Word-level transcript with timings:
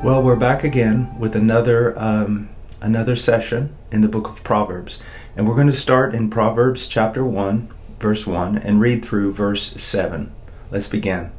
Well, 0.00 0.22
we're 0.22 0.36
back 0.36 0.62
again 0.62 1.18
with 1.18 1.34
another 1.34 1.98
um, 1.98 2.50
another 2.80 3.16
session 3.16 3.72
in 3.90 4.00
the 4.00 4.08
book 4.08 4.28
of 4.28 4.44
Proverbs, 4.44 5.00
and 5.34 5.46
we're 5.46 5.56
going 5.56 5.66
to 5.66 5.72
start 5.72 6.14
in 6.14 6.30
Proverbs 6.30 6.86
chapter 6.86 7.24
one, 7.24 7.68
verse 7.98 8.24
one, 8.24 8.56
and 8.56 8.80
read 8.80 9.04
through 9.04 9.32
verse 9.32 9.72
seven. 9.82 10.32
Let's 10.70 10.86
begin. 10.86 11.32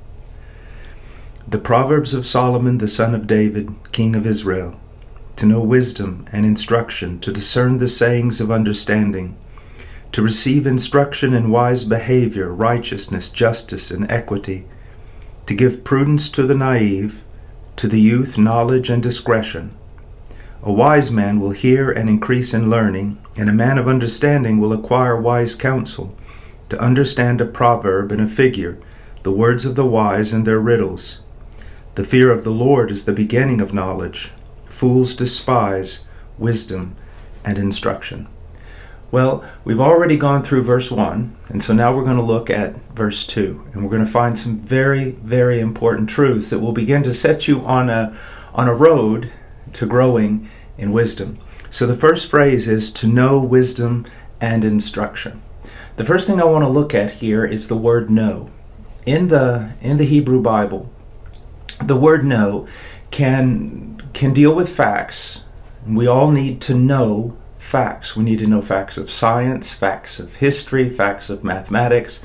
The 1.47 1.57
Proverbs 1.57 2.13
of 2.13 2.25
Solomon, 2.25 2.80
the 2.80 2.89
son 2.89 3.16
of 3.16 3.27
David, 3.27 3.73
king 3.93 4.13
of 4.13 4.27
Israel, 4.27 4.77
to 5.38 5.45
know 5.45 5.63
wisdom 5.63 6.25
and 6.33 6.45
instruction, 6.45 7.21
to 7.21 7.31
discern 7.31 7.77
the 7.77 7.88
sayings 7.88 8.41
of 8.41 8.52
understanding, 8.52 9.38
to 10.11 10.21
receive 10.21 10.67
instruction 10.67 11.33
in 11.33 11.49
wise 11.49 11.85
behavior, 11.85 12.53
righteousness, 12.53 13.30
justice, 13.30 13.89
and 13.89 14.11
equity, 14.11 14.66
to 15.45 15.53
give 15.53 15.85
prudence 15.85 16.27
to 16.27 16.44
the 16.44 16.55
naive 16.55 17.23
to 17.79 17.88
the 17.88 18.01
youth 18.01 18.38
knowledge 18.38 18.89
and 18.89 19.01
discretion. 19.01 19.71
A 20.63 20.73
wise 20.73 21.11
man 21.11 21.39
will 21.39 21.51
hear 21.51 21.89
and 21.89 22.09
increase 22.09 22.53
in 22.53 22.69
learning, 22.69 23.17
and 23.38 23.49
a 23.49 23.53
man 23.53 23.77
of 23.77 23.88
understanding 23.88 24.59
will 24.59 24.73
acquire 24.73 25.16
wise 25.16 25.55
counsel, 25.55 26.13
to 26.67 26.77
understand 26.81 27.39
a 27.39 27.45
proverb 27.45 28.11
and 28.11 28.19
a 28.19 28.27
figure, 28.27 28.77
the 29.23 29.31
words 29.31 29.66
of 29.66 29.75
the 29.75 29.85
wise 29.85 30.33
and 30.33 30.45
their 30.45 30.59
riddles. 30.59 31.22
The 31.95 32.03
fear 32.03 32.33
of 32.33 32.44
the 32.44 32.52
Lord 32.52 32.91
is 32.91 33.05
the 33.05 33.13
beginning 33.13 33.61
of 33.61 33.73
knowledge. 33.73 34.31
Fools 34.66 35.16
despise 35.16 36.03
wisdom 36.38 36.97
and 37.45 37.57
instruction. 37.57 38.27
Well, 39.11 39.43
we've 39.63 39.79
already 39.79 40.17
gone 40.17 40.43
through 40.43 40.63
verse 40.63 40.91
1, 40.91 41.35
and 41.49 41.63
so 41.63 41.73
now 41.73 41.91
we're 41.91 42.03
going 42.03 42.17
to 42.17 42.21
look 42.21 42.52
at 42.52 42.75
verse 42.91 43.25
2, 43.25 43.69
and 43.73 43.83
we're 43.83 43.89
going 43.89 44.05
to 44.05 44.11
find 44.11 44.38
some 44.38 44.59
very, 44.59 45.11
very 45.11 45.59
important 45.59 46.11
truths 46.11 46.51
that 46.51 46.59
will 46.59 46.73
begin 46.73 47.01
to 47.03 47.13
set 47.13 47.47
you 47.47 47.61
on 47.63 47.89
a, 47.89 48.16
on 48.53 48.67
a 48.67 48.73
road 48.73 49.33
to 49.73 49.88
growing 49.88 50.47
in 50.77 50.91
wisdom. 50.91 51.39
So 51.71 51.88
the 51.88 51.95
first 51.95 52.29
phrase 52.29 52.67
is 52.67 52.91
to 52.93 53.07
know 53.07 53.41
wisdom 53.41 54.05
and 54.39 54.63
instruction. 54.63 55.41
The 55.95 56.05
first 56.05 56.27
thing 56.27 56.39
I 56.39 56.45
want 56.45 56.63
to 56.63 56.69
look 56.69 56.94
at 56.94 57.13
here 57.13 57.44
is 57.44 57.67
the 57.67 57.75
word 57.75 58.11
know. 58.11 58.51
In 59.05 59.29
the 59.29 59.73
in 59.81 59.97
the 59.97 60.05
Hebrew 60.05 60.41
Bible, 60.41 60.89
the 61.83 61.97
word 61.97 62.25
know 62.25 62.67
can 63.11 64.01
can 64.13 64.33
deal 64.33 64.53
with 64.53 64.69
facts. 64.69 65.44
We 65.85 66.05
all 66.07 66.31
need 66.31 66.61
to 66.61 66.73
know 66.73 67.38
facts. 67.59 68.15
We 68.15 68.23
need 68.23 68.39
to 68.39 68.47
know 68.47 68.61
facts 68.61 68.97
of 68.97 69.11
science, 69.11 69.75
facts 69.75 70.19
of 70.19 70.38
history, 70.38 70.89
facts 70.89 71.29
of 71.29 71.43
mathematics, 71.43 72.23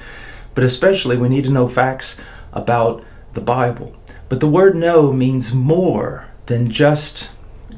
but 0.54 0.64
especially 0.64 1.18
we 1.18 1.28
need 1.28 1.44
to 1.44 1.50
know 1.50 1.68
facts 1.68 2.16
about 2.52 3.04
the 3.34 3.42
Bible. 3.42 3.94
But 4.28 4.41
the 4.41 4.48
word 4.48 4.74
know 4.74 5.12
means 5.12 5.52
more 5.52 6.28
than 6.46 6.70
just 6.70 7.30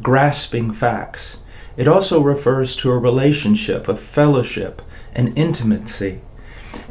grasping 0.02 0.70
facts. 0.70 1.38
It 1.76 1.88
also 1.88 2.20
refers 2.20 2.76
to 2.76 2.90
a 2.90 2.98
relationship, 2.98 3.88
a 3.88 3.96
fellowship, 3.96 4.82
an 5.14 5.34
intimacy. 5.34 6.20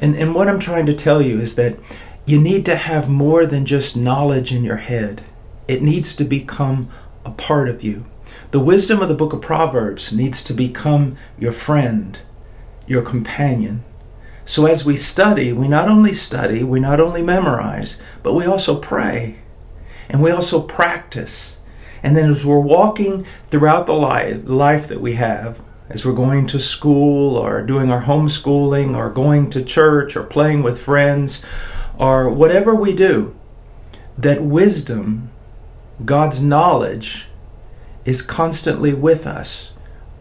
And, 0.01 0.15
and 0.15 0.35
what 0.35 0.49
I'm 0.49 0.59
trying 0.59 0.87
to 0.87 0.93
tell 0.93 1.21
you 1.21 1.39
is 1.39 1.55
that 1.55 1.77
you 2.25 2.41
need 2.41 2.65
to 2.65 2.75
have 2.75 3.07
more 3.07 3.45
than 3.45 3.65
just 3.65 3.95
knowledge 3.95 4.51
in 4.51 4.63
your 4.63 4.77
head. 4.77 5.21
It 5.67 5.81
needs 5.81 6.15
to 6.15 6.23
become 6.23 6.89
a 7.23 7.31
part 7.31 7.69
of 7.69 7.83
you. 7.83 8.05
The 8.55 8.61
wisdom 8.61 9.01
of 9.01 9.09
the 9.09 9.15
book 9.15 9.33
of 9.33 9.41
Proverbs 9.41 10.13
needs 10.13 10.41
to 10.45 10.53
become 10.53 11.17
your 11.37 11.51
friend, 11.51 12.17
your 12.87 13.01
companion. 13.01 13.83
So 14.45 14.65
as 14.65 14.85
we 14.85 14.95
study, 14.95 15.51
we 15.51 15.67
not 15.67 15.89
only 15.89 16.13
study, 16.13 16.63
we 16.63 16.79
not 16.79 17.01
only 17.01 17.21
memorize, 17.21 18.01
but 18.23 18.31
we 18.31 18.45
also 18.45 18.79
pray 18.79 19.39
and 20.07 20.23
we 20.23 20.31
also 20.31 20.61
practice. 20.61 21.57
And 22.01 22.15
then 22.15 22.29
as 22.29 22.45
we're 22.45 22.61
walking 22.61 23.25
throughout 23.43 23.87
the 23.87 23.93
life, 23.93 24.43
life 24.45 24.87
that 24.87 25.01
we 25.01 25.15
have, 25.15 25.61
as 25.89 26.05
we're 26.05 26.13
going 26.13 26.47
to 26.47 26.57
school 26.57 27.35
or 27.35 27.61
doing 27.61 27.91
our 27.91 28.03
homeschooling 28.03 28.95
or 28.95 29.09
going 29.09 29.49
to 29.49 29.65
church 29.65 30.15
or 30.15 30.23
playing 30.23 30.63
with 30.63 30.81
friends 30.81 31.43
or 31.97 32.29
whatever 32.29 32.73
we 32.73 32.95
do, 32.95 33.35
that 34.17 34.43
wisdom, 34.43 35.29
God's 36.05 36.41
knowledge, 36.41 37.27
is 38.05 38.21
constantly 38.21 38.93
with 38.93 39.27
us, 39.27 39.73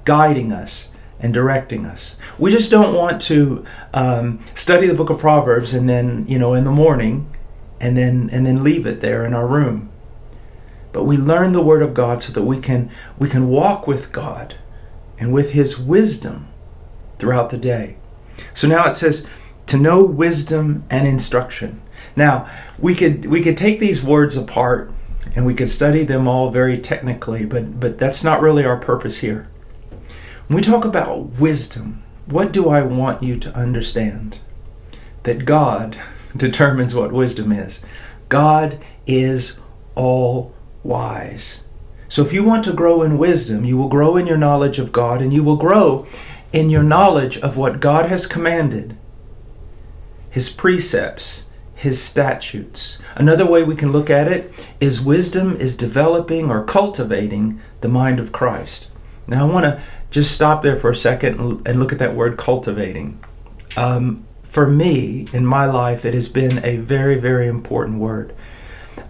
guiding 0.04 0.52
us, 0.52 0.88
and 1.20 1.32
directing 1.32 1.86
us. 1.86 2.16
We 2.38 2.50
just 2.50 2.70
don't 2.70 2.94
want 2.94 3.20
to 3.22 3.64
um, 3.92 4.40
study 4.54 4.86
the 4.86 4.94
book 4.94 5.10
of 5.10 5.18
Proverbs 5.18 5.72
and 5.74 5.88
then, 5.88 6.26
you 6.26 6.38
know, 6.38 6.54
in 6.54 6.64
the 6.64 6.72
morning 6.72 7.30
and 7.80 7.96
then 7.96 8.30
and 8.32 8.46
then 8.46 8.64
leave 8.64 8.86
it 8.86 9.00
there 9.00 9.24
in 9.24 9.34
our 9.34 9.46
room. 9.46 9.90
But 10.92 11.04
we 11.04 11.16
learn 11.16 11.52
the 11.52 11.62
word 11.62 11.82
of 11.82 11.94
God 11.94 12.22
so 12.22 12.32
that 12.32 12.42
we 12.42 12.60
can 12.60 12.90
we 13.18 13.28
can 13.28 13.48
walk 13.48 13.86
with 13.86 14.12
God 14.12 14.56
and 15.18 15.32
with 15.32 15.52
his 15.52 15.78
wisdom 15.78 16.48
throughout 17.18 17.50
the 17.50 17.58
day. 17.58 17.96
So 18.52 18.68
now 18.68 18.86
it 18.86 18.94
says 18.94 19.26
to 19.66 19.76
know 19.76 20.04
wisdom 20.04 20.84
and 20.90 21.06
instruction. 21.06 21.80
Now, 22.16 22.48
we 22.78 22.94
could 22.94 23.26
we 23.26 23.42
could 23.42 23.56
take 23.56 23.80
these 23.80 24.02
words 24.02 24.36
apart 24.36 24.92
and 25.34 25.46
we 25.46 25.54
could 25.54 25.68
study 25.68 26.04
them 26.04 26.28
all 26.28 26.50
very 26.50 26.78
technically, 26.78 27.44
but, 27.44 27.80
but 27.80 27.98
that's 27.98 28.24
not 28.24 28.40
really 28.40 28.64
our 28.64 28.78
purpose 28.78 29.18
here. 29.18 29.48
When 30.46 30.56
we 30.56 30.62
talk 30.62 30.84
about 30.84 31.38
wisdom, 31.38 32.02
what 32.26 32.52
do 32.52 32.68
I 32.68 32.82
want 32.82 33.22
you 33.22 33.38
to 33.38 33.56
understand? 33.56 34.38
That 35.22 35.44
God 35.44 35.96
determines 36.36 36.94
what 36.94 37.12
wisdom 37.12 37.52
is. 37.52 37.80
God 38.28 38.78
is 39.06 39.58
all 39.94 40.54
wise. 40.82 41.60
So 42.08 42.22
if 42.22 42.32
you 42.32 42.44
want 42.44 42.64
to 42.64 42.72
grow 42.72 43.02
in 43.02 43.18
wisdom, 43.18 43.64
you 43.64 43.76
will 43.76 43.88
grow 43.88 44.16
in 44.16 44.26
your 44.26 44.36
knowledge 44.36 44.78
of 44.78 44.92
God 44.92 45.22
and 45.22 45.32
you 45.32 45.42
will 45.42 45.56
grow 45.56 46.06
in 46.52 46.70
your 46.70 46.82
knowledge 46.82 47.38
of 47.38 47.56
what 47.56 47.80
God 47.80 48.06
has 48.06 48.26
commanded, 48.26 48.96
His 50.30 50.50
precepts, 50.50 51.46
his 51.84 52.02
statutes. 52.02 52.98
Another 53.14 53.44
way 53.44 53.62
we 53.62 53.76
can 53.76 53.92
look 53.92 54.08
at 54.08 54.26
it 54.26 54.66
is 54.80 55.02
wisdom 55.02 55.54
is 55.54 55.76
developing 55.76 56.50
or 56.50 56.64
cultivating 56.64 57.60
the 57.82 57.90
mind 57.90 58.18
of 58.18 58.32
Christ. 58.32 58.88
Now, 59.26 59.46
I 59.46 59.52
want 59.52 59.64
to 59.64 59.82
just 60.10 60.32
stop 60.32 60.62
there 60.62 60.76
for 60.76 60.90
a 60.90 60.96
second 60.96 61.38
and 61.66 61.78
look 61.78 61.92
at 61.92 61.98
that 61.98 62.16
word 62.16 62.38
cultivating. 62.38 63.22
Um, 63.76 64.24
for 64.42 64.66
me, 64.66 65.26
in 65.34 65.44
my 65.44 65.66
life, 65.66 66.06
it 66.06 66.14
has 66.14 66.30
been 66.30 66.64
a 66.64 66.78
very, 66.78 67.16
very 67.16 67.48
important 67.48 67.98
word. 67.98 68.34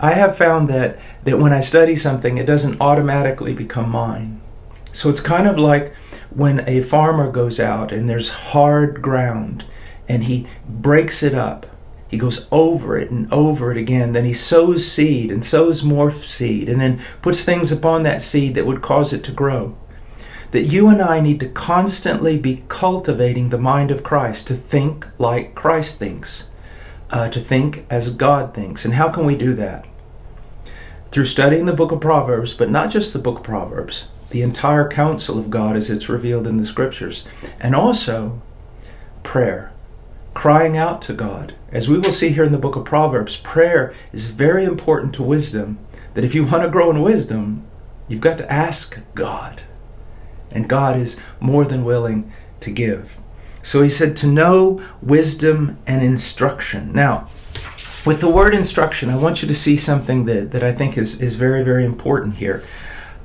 I 0.01 0.15
have 0.15 0.37
found 0.37 0.69
that, 0.69 0.99
that 1.23 1.39
when 1.39 1.53
I 1.53 1.61
study 1.61 1.95
something, 1.95 2.39
it 2.39 2.47
doesn't 2.47 2.81
automatically 2.81 3.55
become 3.55 3.89
mine. 3.89 4.41
So 4.93 5.09
it's 5.09 5.21
kind 5.21 5.47
of 5.47 5.57
like 5.59 5.95
when 6.31 6.69
a 6.69 6.81
farmer 6.81 7.31
goes 7.31 7.61
out 7.61 7.93
and 7.93 8.09
there's 8.09 8.31
hard 8.31 9.01
ground 9.01 9.65
and 10.09 10.25
he 10.25 10.49
breaks 10.69 11.23
it 11.23 11.35
up 11.35 11.67
he 12.15 12.19
goes 12.19 12.47
over 12.53 12.97
it 12.97 13.11
and 13.11 13.31
over 13.33 13.73
it 13.73 13.77
again. 13.77 14.13
Then 14.13 14.25
he 14.25 14.33
sows 14.33 14.87
seed 14.87 15.33
and 15.33 15.45
sows 15.45 15.83
more 15.83 16.13
seed 16.13 16.69
and 16.69 16.81
then 16.81 17.01
puts 17.23 17.45
things 17.45 17.73
upon 17.73 18.05
that 18.05 18.23
seed 18.23 18.55
that 18.55 18.67
would 18.67 18.83
cause 18.83 19.13
it 19.13 19.25
to 19.25 19.33
grow. 19.33 19.77
That 20.53 20.63
you 20.63 20.89
and 20.89 21.03
I 21.03 21.19
need 21.19 21.41
to 21.41 21.49
constantly 21.49 22.39
be 22.39 22.63
cultivating 22.69 23.49
the 23.49 23.59
mind 23.59 23.91
of 23.91 24.05
Christ 24.05 24.47
to 24.47 24.55
think 24.55 25.09
like 25.19 25.57
Christ 25.57 25.99
thinks, 25.99 26.49
uh, 27.11 27.31
to 27.31 27.41
think 27.41 27.85
as 27.91 28.11
God 28.11 28.55
thinks. 28.55 28.85
And 28.85 28.95
how 28.95 29.09
can 29.09 29.27
we 29.27 29.35
do 29.35 29.53
that? 29.55 29.85
Through 31.11 31.25
studying 31.25 31.67
the 31.67 31.73
book 31.73 31.91
of 31.91 32.01
Proverbs, 32.01 32.55
but 32.55 32.71
not 32.71 32.91
just 32.91 33.13
the 33.13 33.19
book 33.19 33.39
of 33.39 33.45
Proverbs, 33.45 34.07
the 34.31 34.43
entire 34.43 34.89
counsel 34.89 35.37
of 35.37 35.51
God 35.51 35.75
as 35.75 35.91
it's 35.91 36.09
revealed 36.09 36.47
in 36.47 36.59
the 36.59 36.65
scriptures, 36.67 37.25
and 37.59 37.75
also 37.75 38.41
prayer 39.25 39.74
crying 40.35 40.77
out 40.77 41.01
to 41.03 41.13
God. 41.13 41.55
As 41.71 41.89
we 41.89 41.99
will 41.99 42.13
see 42.13 42.31
here 42.31 42.45
in 42.45 42.53
the 42.53 42.59
book 42.59 42.77
of 42.77 42.85
Proverbs, 42.85 43.37
prayer 43.37 43.95
is 44.13 44.31
very 44.31 44.65
important 44.65 45.15
to 45.15 45.23
wisdom. 45.23 45.79
That 46.15 46.25
if 46.25 46.35
you 46.35 46.45
want 46.45 46.63
to 46.63 46.71
grow 46.71 46.91
in 46.91 47.01
wisdom, 47.03 47.65
you've 48.09 48.21
got 48.21 48.39
to 48.39 48.53
ask 48.53 48.99
God. 49.15 49.63
And 50.51 50.69
God 50.69 50.99
is 50.99 51.21
more 51.41 51.65
than 51.65 51.85
willing 51.85 52.31
to 52.61 52.71
give. 52.71 53.19
So 53.63 53.83
he 53.83 53.89
said 53.89 54.15
to 54.17 54.27
know 54.27 54.85
wisdom 55.01 55.79
and 55.87 56.03
instruction. 56.03 56.93
Now, 56.93 57.29
with 58.05 58.21
the 58.21 58.29
word 58.29 58.55
instruction, 58.55 59.09
I 59.09 59.17
want 59.17 59.41
you 59.41 59.49
to 59.49 59.55
see 59.55 59.77
something 59.77 60.27
that, 60.27 60.51
that 60.51 60.63
I 60.63 60.73
think 60.73 60.99
is, 60.99 61.21
is 61.21 61.37
very, 61.37 61.65
very 61.65 61.85
important 61.85 62.35
here. 62.37 62.63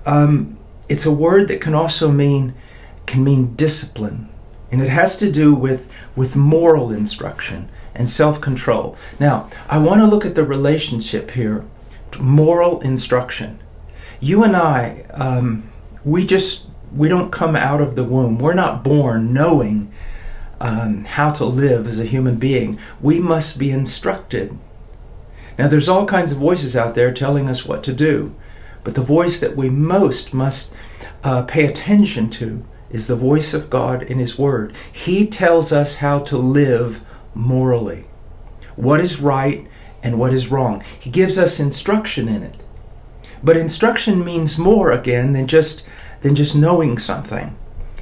Um, 0.06 0.58
it's 0.88 1.06
a 1.06 1.12
word 1.12 1.50
that 1.50 1.62
can 1.62 1.76
also 1.76 2.12
mean 2.12 2.54
can 3.06 3.24
mean 3.24 3.56
discipline, 3.56 4.30
and 4.72 4.82
it 4.82 4.90
has 4.90 5.18
to 5.18 5.32
do 5.32 5.54
with 5.54 5.92
with 6.16 6.36
moral 6.36 6.92
instruction 6.92 7.70
and 7.96 8.08
self-control. 8.08 8.96
Now, 9.20 9.50
I 9.68 9.78
want 9.78 10.02
to 10.02 10.08
look 10.08 10.26
at 10.26 10.36
the 10.36 10.44
relationship 10.44 11.32
here, 11.32 11.66
moral 12.20 12.80
instruction. 12.82 13.60
You 14.20 14.44
and 14.44 14.56
I, 14.56 15.06
um, 15.14 15.70
we 16.06 16.26
just 16.26 16.66
we 16.96 17.08
don't 17.08 17.32
come 17.32 17.56
out 17.56 17.82
of 17.82 17.96
the 17.96 18.04
womb. 18.04 18.40
We're 18.40 18.54
not 18.54 18.84
born 18.84 19.34
knowing 19.34 19.92
um, 20.60 21.06
how 21.06 21.32
to 21.32 21.46
live 21.46 21.88
as 21.88 22.00
a 22.00 22.06
human 22.06 22.38
being. 22.38 22.80
We 23.02 23.20
must 23.20 23.60
be 23.60 23.72
instructed. 23.72 24.58
Now, 25.58 25.68
there's 25.68 25.90
all 25.90 26.06
kinds 26.06 26.32
of 26.32 26.38
voices 26.38 26.76
out 26.76 26.96
there 26.96 27.14
telling 27.14 27.50
us 27.50 27.66
what 27.66 27.84
to 27.84 27.94
do, 27.94 28.34
but 28.84 28.96
the 28.96 29.02
voice 29.02 29.40
that 29.40 29.58
we 29.58 29.70
most 29.70 30.34
must 30.34 30.74
uh, 31.24 31.44
pay 31.44 31.66
attention 31.66 32.30
to 32.32 32.64
is 32.90 33.08
the 33.08 33.16
voice 33.16 33.54
of 33.54 33.70
God 33.70 34.04
in 34.04 34.20
His 34.20 34.38
Word. 34.38 34.74
He 34.92 35.28
tells 35.28 35.72
us 35.72 35.96
how 35.96 36.20
to 36.20 36.38
live 36.38 37.02
morally, 37.34 38.06
what 38.76 39.00
is 39.00 39.22
right 39.22 39.68
and 40.02 40.18
what 40.18 40.34
is 40.34 40.50
wrong. 40.50 40.84
He 41.00 41.10
gives 41.10 41.38
us 41.38 41.60
instruction 41.60 42.28
in 42.28 42.44
it. 42.44 42.64
But 43.44 43.58
instruction 43.58 44.24
means 44.24 44.58
more 44.58 44.92
again 44.92 45.34
than 45.34 45.48
just 45.48 45.86
than 46.22 46.36
just 46.36 46.56
knowing 46.56 46.98
something. 46.98 47.56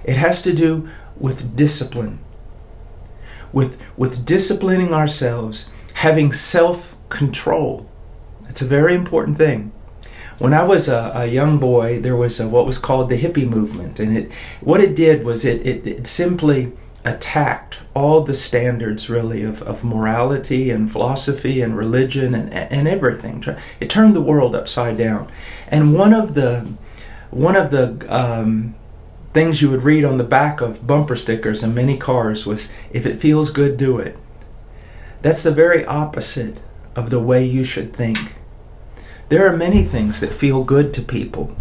It 0.04 0.18
has 0.18 0.42
to 0.44 0.54
do 0.54 0.90
with 1.16 1.56
discipline. 1.56 2.20
With 3.54 3.80
with 3.98 4.26
disciplining 4.26 4.94
ourselves, 4.94 5.70
having 5.96 6.32
self-control. 6.32 7.90
It's 8.50 8.62
a 8.62 8.66
very 8.66 8.96
important 8.96 9.38
thing. 9.38 9.72
When 10.40 10.54
I 10.54 10.64
was 10.64 10.88
a, 10.88 11.12
a 11.16 11.26
young 11.26 11.58
boy, 11.58 12.00
there 12.00 12.16
was 12.16 12.40
a, 12.40 12.48
what 12.48 12.66
was 12.66 12.78
called 12.78 13.10
the 13.10 13.20
hippie 13.20 13.50
movement, 13.50 14.00
and 14.00 14.16
it 14.16 14.32
what 14.62 14.82
it 14.82 14.96
did 14.96 15.24
was 15.24 15.46
it, 15.46 15.66
it, 15.66 15.88
it 15.88 16.08
simply 16.08 16.74
attacked 17.04 17.80
all 17.96 18.22
the 18.22 18.34
standards 18.34 19.10
really 19.10 19.42
of, 19.42 19.62
of 19.64 19.84
morality 19.84 20.70
and 20.70 20.92
philosophy 20.92 21.62
and 21.62 21.78
religion 21.78 22.36
and, 22.36 22.52
and 22.54 22.88
everything. 22.88 23.44
It 23.80 23.90
turned 23.90 24.16
the 24.16 24.22
world 24.22 24.56
upside 24.56 24.98
down. 24.98 25.32
And 25.70 25.94
one 25.94 26.14
of 26.14 26.34
the 26.34 26.72
one 27.32 27.56
of 27.56 27.72
the 27.72 28.06
um, 28.14 28.76
things 29.34 29.62
you 29.62 29.70
would 29.70 29.84
read 29.84 30.06
on 30.06 30.18
the 30.18 30.24
back 30.24 30.62
of 30.62 30.86
bumper 30.86 31.16
stickers 31.16 31.64
in 31.64 31.74
many 31.74 31.98
cars 31.98 32.46
was 32.46 32.72
if 32.92 33.06
it 33.06 33.16
feels 33.16 33.52
good, 33.52 33.78
do 33.78 34.00
it. 34.00 34.18
That's 35.22 35.44
the 35.44 35.52
very 35.52 35.86
opposite 35.86 36.62
of 36.96 37.10
the 37.10 37.20
way 37.20 37.44
you 37.46 37.64
should 37.64 37.96
think. 37.96 38.36
There 39.30 39.46
are 39.46 39.58
many 39.58 39.84
things 39.84 40.22
that 40.22 40.34
feel 40.34 40.64
good 40.64 40.94
to 40.94 41.02
people 41.02 41.54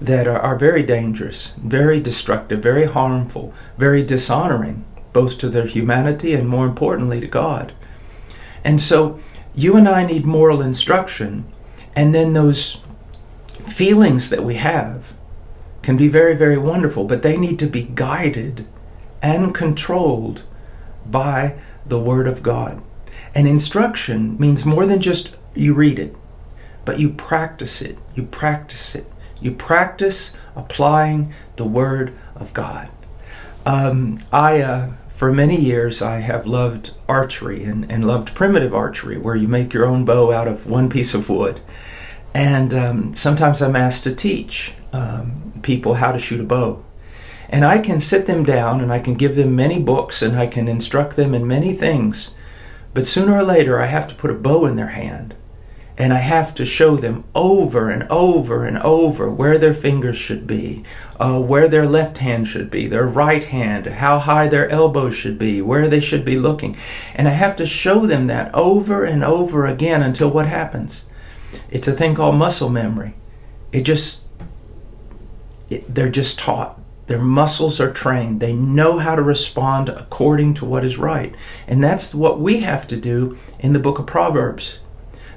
that 0.00 0.28
are, 0.28 0.38
are 0.38 0.56
very 0.56 0.84
dangerous, 0.84 1.52
very 1.58 2.00
destructive, 2.00 2.62
very 2.62 2.84
harmful, 2.84 3.52
very 3.76 4.04
dishonoring, 4.04 4.84
both 5.12 5.38
to 5.38 5.48
their 5.48 5.66
humanity 5.66 6.32
and 6.32 6.48
more 6.48 6.64
importantly 6.64 7.18
to 7.20 7.26
God. 7.26 7.72
And 8.62 8.80
so 8.80 9.18
you 9.52 9.76
and 9.76 9.88
I 9.88 10.06
need 10.06 10.24
moral 10.24 10.62
instruction, 10.62 11.44
and 11.96 12.14
then 12.14 12.34
those 12.34 12.78
feelings 13.66 14.30
that 14.30 14.44
we 14.44 14.54
have 14.54 15.12
can 15.82 15.96
be 15.96 16.06
very, 16.06 16.36
very 16.36 16.58
wonderful, 16.58 17.02
but 17.02 17.22
they 17.22 17.36
need 17.36 17.58
to 17.58 17.66
be 17.66 17.82
guided 17.82 18.64
and 19.20 19.52
controlled 19.52 20.44
by 21.04 21.58
the 21.84 21.98
Word 21.98 22.28
of 22.28 22.44
God. 22.44 22.80
And 23.34 23.48
instruction 23.48 24.38
means 24.38 24.64
more 24.64 24.86
than 24.86 25.00
just 25.00 25.34
you 25.54 25.74
read 25.74 25.98
it 25.98 26.14
but 26.84 26.98
you 26.98 27.10
practice 27.10 27.82
it. 27.82 27.98
You 28.14 28.24
practice 28.24 28.94
it. 28.94 29.06
You 29.40 29.52
practice 29.52 30.32
applying 30.54 31.32
the 31.56 31.64
Word 31.64 32.18
of 32.34 32.52
God. 32.54 32.88
Um, 33.66 34.18
I, 34.32 34.60
uh, 34.60 34.92
for 35.08 35.32
many 35.32 35.60
years, 35.60 36.02
I 36.02 36.18
have 36.18 36.46
loved 36.46 36.94
archery 37.08 37.64
and, 37.64 37.90
and 37.90 38.04
loved 38.04 38.34
primitive 38.34 38.74
archery, 38.74 39.18
where 39.18 39.36
you 39.36 39.48
make 39.48 39.72
your 39.72 39.86
own 39.86 40.04
bow 40.04 40.32
out 40.32 40.48
of 40.48 40.66
one 40.66 40.88
piece 40.88 41.14
of 41.14 41.28
wood. 41.28 41.60
And 42.34 42.72
um, 42.72 43.14
sometimes 43.14 43.60
I'm 43.60 43.76
asked 43.76 44.04
to 44.04 44.14
teach 44.14 44.72
um, 44.92 45.52
people 45.62 45.94
how 45.94 46.12
to 46.12 46.18
shoot 46.18 46.40
a 46.40 46.44
bow. 46.44 46.84
And 47.48 47.64
I 47.64 47.78
can 47.78 48.00
sit 48.00 48.26
them 48.26 48.44
down 48.44 48.80
and 48.80 48.90
I 48.90 48.98
can 48.98 49.14
give 49.14 49.34
them 49.34 49.54
many 49.54 49.78
books 49.78 50.22
and 50.22 50.36
I 50.36 50.46
can 50.46 50.68
instruct 50.68 51.16
them 51.16 51.34
in 51.34 51.46
many 51.46 51.74
things. 51.74 52.34
But 52.94 53.04
sooner 53.04 53.36
or 53.36 53.44
later, 53.44 53.78
I 53.80 53.86
have 53.86 54.08
to 54.08 54.14
put 54.14 54.30
a 54.30 54.34
bow 54.34 54.64
in 54.64 54.76
their 54.76 54.88
hand 54.88 55.34
and 55.98 56.12
I 56.12 56.18
have 56.18 56.54
to 56.54 56.64
show 56.64 56.96
them 56.96 57.24
over 57.34 57.90
and 57.90 58.04
over 58.10 58.64
and 58.64 58.78
over 58.78 59.30
where 59.30 59.58
their 59.58 59.74
fingers 59.74 60.16
should 60.16 60.46
be, 60.46 60.84
uh, 61.20 61.38
where 61.40 61.68
their 61.68 61.86
left 61.86 62.18
hand 62.18 62.48
should 62.48 62.70
be, 62.70 62.86
their 62.86 63.06
right 63.06 63.44
hand, 63.44 63.86
how 63.86 64.18
high 64.18 64.48
their 64.48 64.68
elbows 64.70 65.14
should 65.14 65.38
be, 65.38 65.60
where 65.60 65.88
they 65.88 66.00
should 66.00 66.24
be 66.24 66.38
looking. 66.38 66.76
And 67.14 67.28
I 67.28 67.32
have 67.32 67.56
to 67.56 67.66
show 67.66 68.06
them 68.06 68.26
that 68.26 68.54
over 68.54 69.04
and 69.04 69.22
over 69.22 69.66
again 69.66 70.02
until 70.02 70.30
what 70.30 70.46
happens? 70.46 71.04
It's 71.70 71.88
a 71.88 71.92
thing 71.92 72.14
called 72.14 72.36
muscle 72.36 72.70
memory. 72.70 73.14
It 73.70 73.82
just, 73.82 74.22
it, 75.68 75.94
they're 75.94 76.08
just 76.08 76.38
taught. 76.38 76.78
Their 77.06 77.20
muscles 77.20 77.80
are 77.80 77.92
trained. 77.92 78.40
They 78.40 78.54
know 78.54 78.98
how 78.98 79.14
to 79.14 79.22
respond 79.22 79.88
according 79.90 80.54
to 80.54 80.64
what 80.64 80.84
is 80.84 80.96
right. 80.96 81.34
And 81.66 81.84
that's 81.84 82.14
what 82.14 82.40
we 82.40 82.60
have 82.60 82.86
to 82.86 82.96
do 82.96 83.36
in 83.58 83.74
the 83.74 83.78
book 83.78 83.98
of 83.98 84.06
Proverbs. 84.06 84.80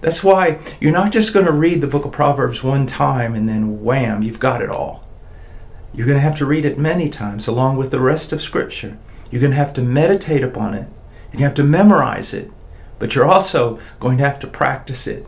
That's 0.01 0.23
why 0.23 0.59
you're 0.79 0.91
not 0.91 1.11
just 1.11 1.33
going 1.33 1.45
to 1.45 1.51
read 1.51 1.81
the 1.81 1.87
book 1.87 2.05
of 2.05 2.11
Proverbs 2.11 2.63
one 2.63 2.85
time 2.85 3.35
and 3.35 3.47
then 3.47 3.83
wham, 3.83 4.21
you've 4.21 4.39
got 4.39 4.61
it 4.61 4.69
all. 4.69 5.03
You're 5.93 6.07
going 6.07 6.17
to 6.17 6.21
have 6.21 6.37
to 6.37 6.45
read 6.45 6.65
it 6.65 6.77
many 6.77 7.09
times 7.09 7.47
along 7.47 7.77
with 7.77 7.91
the 7.91 7.99
rest 7.99 8.33
of 8.33 8.41
Scripture. 8.41 8.97
You're 9.31 9.41
going 9.41 9.51
to 9.51 9.57
have 9.57 9.73
to 9.73 9.81
meditate 9.81 10.43
upon 10.43 10.73
it. 10.73 10.87
You're 11.31 11.39
going 11.39 11.39
to 11.39 11.45
have 11.45 11.53
to 11.55 11.63
memorize 11.63 12.33
it. 12.33 12.51
But 12.99 13.15
you're 13.15 13.27
also 13.27 13.79
going 13.99 14.17
to 14.17 14.23
have 14.25 14.39
to 14.39 14.47
practice 14.47 15.07
it. 15.07 15.25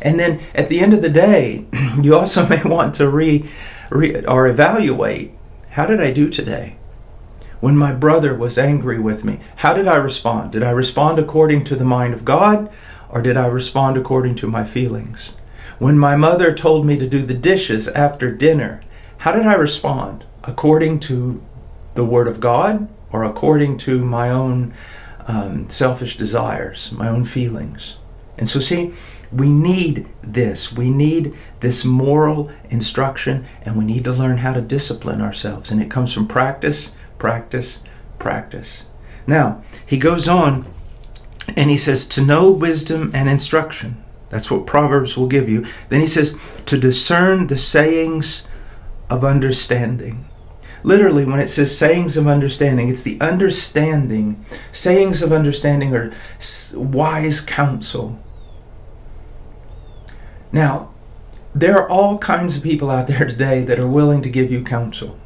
And 0.00 0.18
then 0.18 0.40
at 0.54 0.68
the 0.68 0.80
end 0.80 0.94
of 0.94 1.02
the 1.02 1.10
day, 1.10 1.66
you 2.02 2.16
also 2.16 2.46
may 2.48 2.62
want 2.62 2.94
to 2.96 3.08
re, 3.08 3.48
re 3.90 4.24
or 4.24 4.46
evaluate 4.46 5.32
how 5.70 5.86
did 5.86 6.00
I 6.00 6.10
do 6.10 6.28
today? 6.28 6.76
When 7.60 7.76
my 7.76 7.92
brother 7.92 8.34
was 8.34 8.58
angry 8.58 8.98
with 8.98 9.24
me, 9.24 9.40
how 9.56 9.74
did 9.74 9.86
I 9.86 9.96
respond? 9.96 10.52
Did 10.52 10.62
I 10.62 10.70
respond 10.70 11.18
according 11.18 11.64
to 11.64 11.76
the 11.76 11.84
mind 11.84 12.14
of 12.14 12.24
God? 12.24 12.68
Or 13.10 13.22
did 13.22 13.36
I 13.36 13.46
respond 13.46 13.96
according 13.96 14.34
to 14.36 14.46
my 14.46 14.64
feelings? 14.64 15.34
When 15.78 15.98
my 15.98 16.16
mother 16.16 16.52
told 16.52 16.86
me 16.86 16.98
to 16.98 17.08
do 17.08 17.24
the 17.24 17.34
dishes 17.34 17.88
after 17.88 18.32
dinner, 18.32 18.80
how 19.18 19.32
did 19.32 19.46
I 19.46 19.54
respond? 19.54 20.24
According 20.44 21.00
to 21.00 21.42
the 21.94 22.04
Word 22.04 22.28
of 22.28 22.40
God 22.40 22.88
or 23.12 23.24
according 23.24 23.78
to 23.78 24.04
my 24.04 24.30
own 24.30 24.74
um, 25.26 25.68
selfish 25.68 26.16
desires, 26.16 26.92
my 26.92 27.08
own 27.08 27.24
feelings? 27.24 27.96
And 28.36 28.48
so, 28.48 28.60
see, 28.60 28.92
we 29.32 29.50
need 29.50 30.08
this. 30.22 30.72
We 30.72 30.90
need 30.90 31.34
this 31.60 31.84
moral 31.84 32.50
instruction, 32.70 33.46
and 33.62 33.76
we 33.76 33.84
need 33.84 34.04
to 34.04 34.12
learn 34.12 34.38
how 34.38 34.52
to 34.54 34.60
discipline 34.60 35.20
ourselves. 35.20 35.70
And 35.70 35.82
it 35.82 35.90
comes 35.90 36.12
from 36.12 36.28
practice, 36.28 36.92
practice, 37.18 37.82
practice. 38.18 38.84
Now, 39.26 39.62
he 39.84 39.98
goes 39.98 40.28
on 40.28 40.66
and 41.56 41.70
he 41.70 41.76
says, 41.76 42.06
to 42.08 42.24
know 42.24 42.50
wisdom 42.50 43.10
and 43.14 43.28
instruction. 43.28 44.02
That's 44.30 44.50
what 44.50 44.66
Proverbs 44.66 45.16
will 45.16 45.26
give 45.26 45.48
you. 45.48 45.66
Then 45.88 46.00
he 46.00 46.06
says, 46.06 46.36
to 46.66 46.78
discern 46.78 47.46
the 47.46 47.56
sayings 47.56 48.46
of 49.08 49.24
understanding. 49.24 50.28
Literally, 50.82 51.24
when 51.24 51.40
it 51.40 51.48
says 51.48 51.76
sayings 51.76 52.16
of 52.16 52.26
understanding, 52.26 52.88
it's 52.88 53.02
the 53.02 53.20
understanding. 53.20 54.44
Sayings 54.70 55.22
of 55.22 55.32
understanding 55.32 55.94
are 55.94 56.12
wise 56.74 57.40
counsel. 57.40 58.18
Now, 60.52 60.92
there 61.54 61.76
are 61.76 61.88
all 61.88 62.18
kinds 62.18 62.56
of 62.56 62.62
people 62.62 62.90
out 62.90 63.06
there 63.06 63.26
today 63.26 63.62
that 63.64 63.78
are 63.78 63.88
willing 63.88 64.22
to 64.22 64.30
give 64.30 64.50
you 64.50 64.62
counsel 64.62 65.18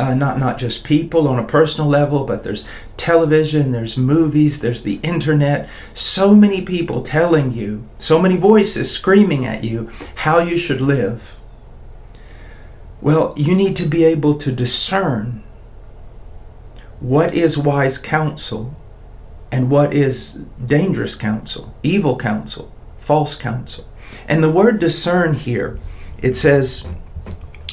uh, 0.00 0.14
not 0.14 0.38
not 0.38 0.56
just 0.56 0.82
people 0.82 1.28
on 1.28 1.38
a 1.38 1.46
personal 1.46 1.88
level, 1.88 2.24
but 2.24 2.42
there's 2.42 2.66
television, 2.96 3.72
there's 3.72 3.98
movies, 3.98 4.60
there's 4.60 4.82
the 4.82 4.98
internet. 5.02 5.68
So 5.92 6.34
many 6.34 6.62
people 6.62 7.02
telling 7.02 7.52
you, 7.52 7.86
so 7.98 8.18
many 8.18 8.36
voices 8.36 8.90
screaming 8.90 9.44
at 9.44 9.62
you 9.62 9.90
how 10.16 10.38
you 10.38 10.56
should 10.56 10.80
live. 10.80 11.36
Well, 13.02 13.34
you 13.36 13.54
need 13.54 13.76
to 13.76 13.86
be 13.86 14.04
able 14.04 14.34
to 14.38 14.52
discern 14.52 15.42
what 17.00 17.34
is 17.34 17.58
wise 17.58 17.98
counsel 17.98 18.76
and 19.52 19.70
what 19.70 19.92
is 19.92 20.40
dangerous 20.64 21.14
counsel, 21.14 21.74
evil 21.82 22.16
counsel, 22.16 22.72
false 22.96 23.36
counsel. 23.36 23.86
And 24.26 24.42
the 24.42 24.50
word 24.50 24.78
discern 24.78 25.34
here, 25.34 25.78
it 26.22 26.34
says 26.34 26.86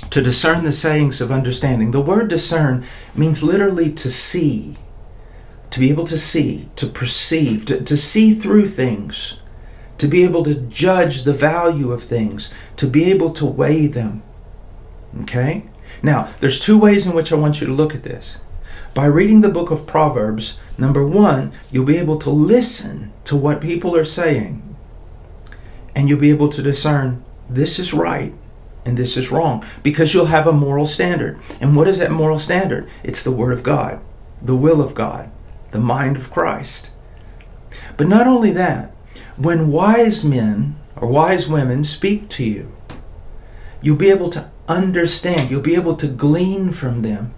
to 0.10 0.22
discern 0.22 0.64
the 0.64 0.72
sayings 0.72 1.22
of 1.22 1.32
understanding. 1.32 1.92
The 1.92 2.02
word 2.02 2.30
discern 2.30 2.86
means 3.16 3.44
literally 3.44 3.92
to 3.94 4.10
see, 4.10 4.78
to 5.72 5.80
be 5.80 5.90
able 5.90 6.06
to 6.06 6.18
see, 6.18 6.70
to 6.78 6.88
perceive, 6.88 7.66
to, 7.66 7.82
to 7.82 7.98
see 7.98 8.34
through 8.34 8.68
things. 8.68 9.38
to 9.98 10.08
be 10.08 10.24
able 10.24 10.44
to 10.44 10.56
judge 10.56 11.24
the 11.24 11.34
value 11.34 11.92
of 11.92 12.04
things, 12.04 12.52
to 12.78 12.88
be 12.88 13.06
able 13.06 13.32
to 13.32 13.46
weigh 13.46 13.88
them. 13.88 14.22
Okay? 15.22 15.66
Now, 16.04 16.34
there's 16.40 16.60
two 16.60 16.78
ways 16.78 17.08
in 17.08 17.14
which 17.14 17.32
I 17.32 17.36
want 17.36 17.60
you 17.60 17.68
to 17.68 17.74
look 17.74 17.96
at 17.96 18.04
this. 18.04 18.38
By 18.94 19.06
reading 19.06 19.42
the 19.42 19.50
book 19.50 19.72
of 19.72 19.88
Proverbs, 19.88 20.58
number 20.78 21.06
one, 21.06 21.52
you'll 21.72 21.86
be 21.86 21.98
able 21.98 22.18
to 22.20 22.30
listen 22.30 23.12
to 23.26 23.36
what 23.36 23.62
people 23.62 23.96
are 23.96 24.06
saying, 24.06 24.76
and 25.96 26.08
you'll 26.08 26.20
be 26.20 26.30
able 26.30 26.50
to 26.50 26.62
discern 26.62 27.24
this 27.50 27.80
is 27.80 27.94
right 27.94 28.34
and 28.88 28.96
this 28.96 29.18
is 29.18 29.32
wrong 29.32 29.66
because 29.84 30.14
you'll 30.14 30.28
have 30.28 30.48
a 30.48 30.54
moral 30.54 30.86
standard. 30.86 31.38
And 31.60 31.76
what 31.76 31.90
is 31.90 32.00
that 32.00 32.10
moral 32.10 32.40
standard? 32.40 32.90
It's 33.04 33.22
the 33.22 33.32
Word 33.32 33.52
of 33.52 33.62
God, 33.62 34.00
the 34.42 34.56
will 34.56 34.82
of 34.82 34.96
God, 34.96 35.30
the 35.72 35.80
mind 35.80 36.16
of 36.16 36.32
Christ. 36.32 36.90
But 37.98 38.08
not 38.08 38.28
only 38.28 38.52
that, 38.54 38.92
when 39.36 39.72
wise 39.74 40.24
men 40.24 40.78
or 40.96 41.10
wise 41.10 41.50
women 41.50 41.84
speak 41.84 42.30
to 42.30 42.46
you, 42.46 42.72
you'll 43.82 43.98
be 43.98 44.10
able 44.10 44.30
to 44.30 44.50
understand, 44.70 45.52
you'll 45.52 45.60
be 45.60 45.76
able 45.76 45.98
to 45.98 46.08
glean 46.08 46.72
from 46.72 47.02
them. 47.02 47.34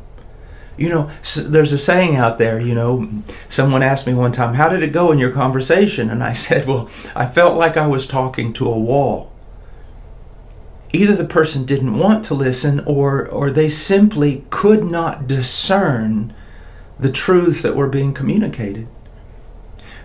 You 0.77 0.89
know, 0.89 1.11
there's 1.35 1.73
a 1.73 1.79
saying 1.79 2.15
out 2.15 2.37
there, 2.37 2.59
you 2.59 2.75
know, 2.75 3.09
someone 3.49 3.81
asked 3.81 4.05
me 4.05 4.13
one 4.13 4.31
time, 4.31 4.53
How 4.53 4.69
did 4.69 4.83
it 4.83 4.93
go 4.93 5.11
in 5.11 5.17
your 5.17 5.31
conversation? 5.31 6.11
And 6.11 6.23
I 6.23 6.33
said, 6.45 6.67
Well, 6.67 6.89
I 7.15 7.25
felt 7.25 7.57
like 7.57 7.75
I 7.75 7.87
was 7.87 8.05
talking 8.05 8.53
to 8.53 8.67
a 8.67 8.77
wall. 8.77 9.33
Either 10.91 11.15
the 11.15 11.25
person 11.25 11.65
didn't 11.65 11.97
want 11.97 12.23
to 12.23 12.33
listen 12.33 12.79
or, 12.81 13.27
or 13.27 13.51
they 13.51 13.69
simply 13.69 14.43
could 14.49 14.83
not 14.83 15.27
discern 15.27 16.33
the 16.99 17.11
truths 17.11 17.61
that 17.61 17.75
were 17.75 17.87
being 17.87 18.13
communicated. 18.13 18.87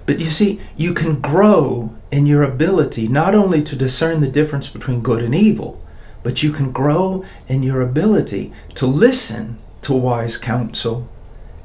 But 0.07 0.21
you 0.21 0.31
see, 0.31 0.61
you 0.77 0.93
can 0.93 1.21
grow 1.21 1.95
in 2.11 2.27
your 2.27 2.43
ability 2.43 3.09
not 3.09 3.35
only 3.35 3.63
to 3.63 3.77
discern 3.77 4.21
the 4.21 4.29
difference 4.29 4.69
between 4.69 5.01
good 5.01 5.23
and 5.23 5.35
evil, 5.35 5.83
but 6.23 6.43
you 6.43 6.53
can 6.53 6.73
grow 6.73 7.25
in 7.49 7.63
your 7.63 7.81
ability 7.81 8.53
to 8.75 8.87
listen 8.87 9.59
to 9.83 9.95
wise 9.95 10.37
counsel 10.37 11.09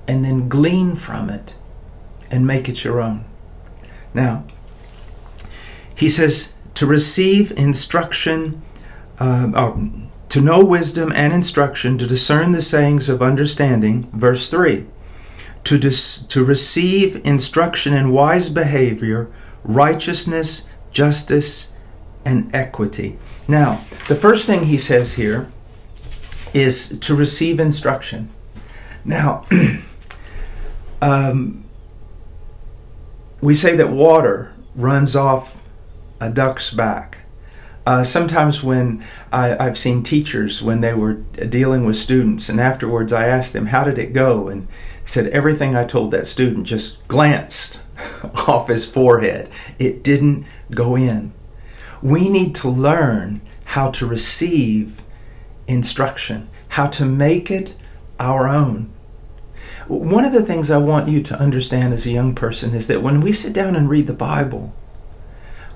and 0.07 0.25
then 0.25 0.49
glean 0.49 0.95
from 0.95 1.29
it 1.29 1.53
and 2.31 2.47
make 2.47 2.67
it 2.69 2.83
your 2.83 2.99
own. 2.99 3.25
Now, 4.13 4.45
he 5.93 6.09
says 6.09 6.53
to 6.75 6.85
receive 6.85 7.51
instruction, 7.51 8.61
uh, 9.19 9.75
to 10.29 10.41
know 10.41 10.63
wisdom 10.63 11.11
and 11.13 11.33
instruction, 11.33 11.97
to 11.97 12.07
discern 12.07 12.51
the 12.51 12.61
sayings 12.61 13.09
of 13.09 13.21
understanding, 13.21 14.09
verse 14.13 14.47
3 14.47 14.85
to, 15.63 15.77
dis- 15.77 16.21
to 16.23 16.43
receive 16.43 17.21
instruction 17.25 17.93
in 17.93 18.11
wise 18.11 18.49
behavior, 18.49 19.31
righteousness, 19.63 20.67
justice, 20.91 21.71
and 22.25 22.53
equity. 22.55 23.17
Now, 23.47 23.85
the 24.07 24.15
first 24.15 24.45
thing 24.45 24.65
he 24.65 24.77
says 24.77 25.13
here 25.13 25.51
is 26.53 26.97
to 26.99 27.15
receive 27.15 27.59
instruction. 27.59 28.29
Now, 29.05 29.45
um, 31.01 31.63
we 33.41 33.53
say 33.53 33.75
that 33.75 33.89
water 33.89 34.53
runs 34.75 35.15
off 35.15 35.61
a 36.19 36.29
duck's 36.29 36.73
back. 36.73 37.18
Uh, 37.89 38.03
sometimes 38.03 38.61
when 38.61 39.03
I, 39.31 39.47
have 39.63 39.75
seen 39.75 40.03
teachers 40.03 40.61
when 40.61 40.81
they 40.81 40.93
were 40.93 41.13
dealing 41.13 41.85
with 41.85 41.95
students, 41.95 42.47
and 42.47 42.59
afterwards 42.59 43.11
I 43.11 43.25
asked 43.25 43.53
them, 43.53 43.65
"How 43.65 43.83
did 43.83 43.97
it 43.97 44.13
go?" 44.13 44.47
and 44.47 44.67
said 45.05 45.25
everything 45.29 45.75
I 45.75 45.85
told 45.85 46.11
that 46.11 46.27
student 46.27 46.67
just 46.67 47.07
glanced 47.07 47.81
off 48.47 48.67
his 48.67 48.85
forehead. 48.85 49.49
It 49.79 50.03
didn't 50.03 50.45
go 50.69 50.95
in. 50.95 51.33
We 52.03 52.29
need 52.29 52.53
to 52.61 52.69
learn 52.69 53.41
how 53.65 53.89
to 53.89 54.05
receive 54.05 55.01
instruction, 55.67 56.47
how 56.67 56.85
to 56.89 57.05
make 57.05 57.49
it 57.49 57.73
our 58.19 58.47
own. 58.47 58.91
One 59.87 60.25
of 60.25 60.33
the 60.33 60.45
things 60.45 60.69
I 60.69 60.77
want 60.77 61.09
you 61.09 61.23
to 61.23 61.39
understand 61.39 61.95
as 61.95 62.05
a 62.05 62.11
young 62.11 62.35
person 62.35 62.75
is 62.75 62.85
that 62.85 63.01
when 63.01 63.19
we 63.19 63.31
sit 63.31 63.51
down 63.51 63.75
and 63.75 63.89
read 63.89 64.05
the 64.05 64.13
Bible, 64.13 64.75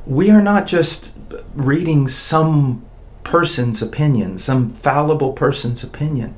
we 0.06 0.30
are 0.30 0.42
not 0.42 0.68
just 0.68 1.18
reading 1.54 2.08
some 2.08 2.86
person's 3.24 3.82
opinion, 3.82 4.38
some 4.38 4.70
fallible 4.70 5.34
person's 5.34 5.84
opinion. 5.84 6.36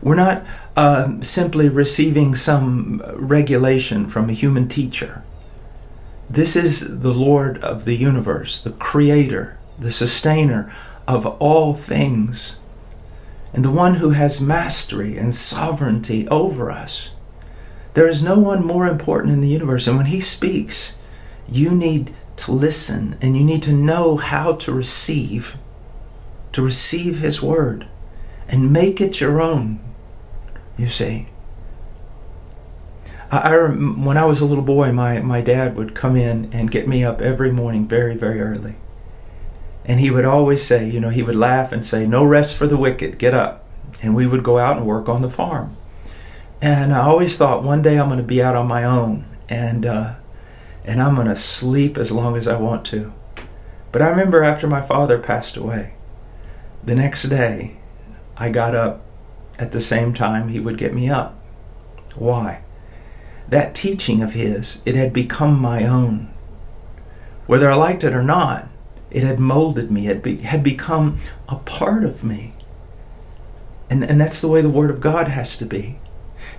We're 0.00 0.14
not 0.14 0.44
uh, 0.76 1.20
simply 1.20 1.68
receiving 1.68 2.34
some 2.34 3.02
regulation 3.14 4.06
from 4.06 4.30
a 4.30 4.34
human 4.34 4.68
teacher. 4.68 5.24
This 6.30 6.54
is 6.54 7.00
the 7.00 7.12
Lord 7.12 7.58
of 7.64 7.84
the 7.84 7.96
universe, 7.96 8.60
the 8.60 8.70
creator, 8.70 9.58
the 9.78 9.90
sustainer 9.90 10.72
of 11.06 11.26
all 11.26 11.74
things, 11.74 12.58
and 13.52 13.64
the 13.64 13.70
one 13.70 13.96
who 13.96 14.10
has 14.10 14.40
mastery 14.40 15.16
and 15.16 15.34
sovereignty 15.34 16.28
over 16.28 16.70
us. 16.70 17.10
There 17.94 18.06
is 18.06 18.22
no 18.22 18.38
one 18.38 18.64
more 18.64 18.86
important 18.86 19.32
in 19.32 19.40
the 19.40 19.48
universe, 19.48 19.88
and 19.88 19.96
when 19.96 20.06
he 20.06 20.20
speaks, 20.20 20.94
you 21.48 21.70
need 21.72 22.14
to 22.38 22.52
listen 22.52 23.16
and 23.20 23.36
you 23.36 23.44
need 23.44 23.62
to 23.64 23.72
know 23.72 24.16
how 24.16 24.54
to 24.54 24.72
receive, 24.72 25.56
to 26.52 26.62
receive 26.62 27.18
his 27.18 27.42
word 27.42 27.86
and 28.48 28.72
make 28.72 29.00
it 29.00 29.20
your 29.20 29.40
own 29.40 29.80
you 30.78 30.88
see. 30.88 31.26
I, 33.30 33.38
I 33.38 33.68
when 33.68 34.16
I 34.16 34.24
was 34.24 34.40
a 34.40 34.46
little 34.46 34.64
boy, 34.64 34.92
my, 34.92 35.18
my 35.20 35.42
dad 35.42 35.76
would 35.76 35.94
come 35.94 36.16
in 36.16 36.50
and 36.52 36.70
get 36.70 36.88
me 36.88 37.04
up 37.04 37.20
every 37.20 37.50
morning 37.50 37.86
very, 37.86 38.16
very 38.16 38.40
early. 38.40 38.76
And 39.84 40.00
he 40.00 40.10
would 40.10 40.24
always 40.24 40.62
say, 40.62 40.88
you 40.88 41.00
know, 41.00 41.10
he 41.10 41.22
would 41.22 41.36
laugh 41.36 41.72
and 41.72 41.84
say, 41.84 42.06
No 42.06 42.24
rest 42.24 42.56
for 42.56 42.66
the 42.66 42.76
wicked, 42.76 43.18
get 43.18 43.34
up. 43.34 43.66
And 44.00 44.14
we 44.14 44.26
would 44.26 44.44
go 44.44 44.58
out 44.58 44.76
and 44.76 44.86
work 44.86 45.08
on 45.08 45.22
the 45.22 45.30
farm. 45.30 45.76
And 46.62 46.92
I 46.92 47.00
always 47.00 47.36
thought 47.36 47.62
one 47.62 47.82
day 47.82 47.98
I'm 47.98 48.08
going 48.08 48.18
to 48.18 48.24
be 48.24 48.42
out 48.42 48.54
on 48.54 48.66
my 48.66 48.84
own 48.84 49.24
and, 49.48 49.84
uh, 49.84 50.14
and 50.88 51.02
I'm 51.02 51.16
going 51.16 51.28
to 51.28 51.36
sleep 51.36 51.98
as 51.98 52.10
long 52.10 52.34
as 52.34 52.48
I 52.48 52.56
want 52.56 52.86
to. 52.86 53.12
But 53.92 54.00
I 54.00 54.08
remember 54.08 54.42
after 54.42 54.66
my 54.66 54.80
father 54.80 55.18
passed 55.18 55.54
away, 55.54 55.92
the 56.82 56.94
next 56.94 57.24
day 57.24 57.76
I 58.38 58.48
got 58.48 58.74
up 58.74 59.04
at 59.58 59.72
the 59.72 59.82
same 59.82 60.14
time 60.14 60.48
he 60.48 60.58
would 60.58 60.78
get 60.78 60.94
me 60.94 61.10
up. 61.10 61.38
Why? 62.14 62.62
That 63.48 63.74
teaching 63.74 64.22
of 64.22 64.32
his, 64.32 64.80
it 64.86 64.94
had 64.94 65.12
become 65.12 65.60
my 65.60 65.84
own. 65.84 66.32
Whether 67.46 67.70
I 67.70 67.74
liked 67.74 68.02
it 68.02 68.14
or 68.14 68.22
not, 68.22 68.68
it 69.10 69.22
had 69.22 69.38
molded 69.38 69.90
me, 69.90 70.08
it 70.08 70.22
be, 70.22 70.36
had 70.36 70.62
become 70.62 71.18
a 71.50 71.56
part 71.56 72.02
of 72.02 72.24
me. 72.24 72.54
And, 73.90 74.02
and 74.02 74.18
that's 74.18 74.40
the 74.40 74.48
way 74.48 74.62
the 74.62 74.70
Word 74.70 74.90
of 74.90 75.00
God 75.00 75.28
has 75.28 75.58
to 75.58 75.66
be. 75.66 75.98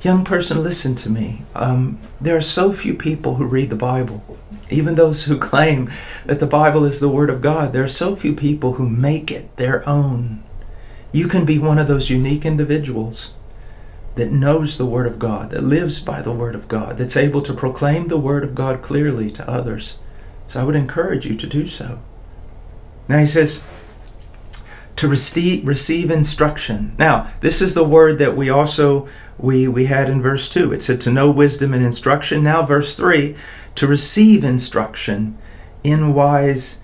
Young 0.02 0.24
person, 0.24 0.64
listen 0.64 0.96
to 0.96 1.10
me. 1.10 1.44
Um, 1.56 2.00
there 2.22 2.38
are 2.38 2.42
so 2.42 2.72
few 2.72 2.94
people 2.94 3.36
who 3.36 3.46
read 3.46 3.70
the 3.70 3.76
Bible. 3.76 4.24
Even 4.70 4.96
those 4.96 5.26
who 5.26 5.38
claim 5.38 5.92
that 6.26 6.40
the 6.40 6.48
Bible 6.48 6.86
is 6.86 7.00
the 7.00 7.10
Word 7.10 7.30
of 7.30 7.42
God, 7.42 7.74
there 7.74 7.84
are 7.84 7.88
so 7.88 8.16
few 8.16 8.34
people 8.34 8.74
who 8.74 8.88
make 8.88 9.30
it 9.30 9.54
their 9.58 9.88
own. 9.88 10.42
You 11.12 11.28
can 11.28 11.44
be 11.44 11.60
one 11.60 11.80
of 11.80 11.88
those 11.88 12.10
unique 12.10 12.46
individuals 12.46 13.34
that 14.16 14.32
knows 14.32 14.78
the 14.78 14.86
Word 14.86 15.08
of 15.08 15.20
God, 15.20 15.50
that 15.50 15.64
lives 15.64 16.00
by 16.00 16.22
the 16.22 16.32
Word 16.32 16.56
of 16.56 16.68
God, 16.68 16.98
that's 16.98 17.18
able 17.18 17.42
to 17.42 17.54
proclaim 17.54 18.08
the 18.08 18.18
Word 18.18 18.44
of 18.44 18.56
God 18.56 18.82
clearly 18.82 19.30
to 19.32 19.50
others. 19.50 19.98
So 20.48 20.62
I 20.62 20.64
would 20.64 20.76
encourage 20.76 21.26
you 21.26 21.36
to 21.36 21.48
do 21.48 21.68
so. 21.68 22.00
Now 23.10 23.20
he 23.20 23.26
says, 23.26 23.64
to 25.00 25.08
receive, 25.08 25.66
receive 25.66 26.12
instruction. 26.12 26.94
Now, 27.00 27.32
this 27.40 27.62
is 27.62 27.74
the 27.74 27.86
word 27.86 28.18
that 28.18 28.36
we 28.36 28.50
also 28.50 29.08
we, 29.40 29.68
we 29.68 29.86
had 29.86 30.10
in 30.10 30.22
verse 30.22 30.50
2. 30.50 30.74
It 30.74 30.82
said 30.82 31.02
to 31.02 31.12
know 31.12 31.32
wisdom 31.32 31.74
and 31.74 31.84
instruction. 31.84 32.44
Now, 32.44 32.64
verse 32.64 32.96
3, 32.96 33.36
to 33.76 33.88
receive 33.88 34.44
instruction 34.44 35.38
in 35.84 36.14
wise 36.14 36.80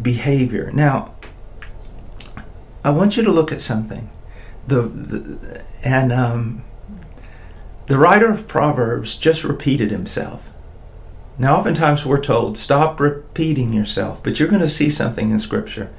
behavior. 0.00 0.70
Now, 0.72 1.14
I 2.84 2.90
want 2.90 3.16
you 3.16 3.22
to 3.24 3.32
look 3.32 3.50
at 3.50 3.60
something. 3.60 4.10
The, 4.66 4.82
the 4.82 5.64
and 5.82 6.12
um, 6.12 6.64
the 7.86 7.98
writer 7.98 8.30
of 8.30 8.48
Proverbs 8.48 9.16
just 9.16 9.44
repeated 9.44 9.90
himself. 9.90 10.52
Now, 11.38 11.56
oftentimes 11.56 12.06
we're 12.06 12.20
told, 12.20 12.56
stop 12.56 12.98
repeating 12.98 13.72
yourself, 13.72 14.22
but 14.22 14.38
you're 14.38 14.48
going 14.48 14.62
to 14.62 14.68
see 14.68 14.88
something 14.88 15.30
in 15.30 15.38
Scripture. 15.38 15.90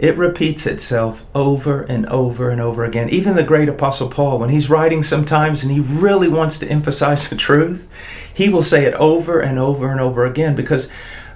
It 0.00 0.16
repeats 0.16 0.66
itself 0.66 1.26
over 1.34 1.82
and 1.82 2.06
over 2.06 2.48
and 2.48 2.58
over 2.58 2.84
again. 2.84 3.10
Even 3.10 3.36
the 3.36 3.42
great 3.42 3.68
Apostle 3.68 4.08
Paul, 4.08 4.38
when 4.38 4.48
he's 4.48 4.70
writing 4.70 5.02
sometimes 5.02 5.62
and 5.62 5.70
he 5.70 5.80
really 5.80 6.26
wants 6.26 6.58
to 6.60 6.68
emphasize 6.68 7.28
the 7.28 7.36
truth, 7.36 7.86
he 8.32 8.48
will 8.48 8.62
say 8.62 8.86
it 8.86 8.94
over 8.94 9.40
and 9.40 9.58
over 9.58 9.90
and 9.90 10.00
over 10.00 10.24
again 10.24 10.54
because 10.54 10.90